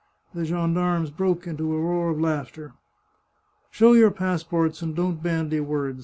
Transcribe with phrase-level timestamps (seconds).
[0.33, 2.73] The gendarmes burst into a roar of laughter."
[3.69, 5.99] Show your passports, and don't bandy words!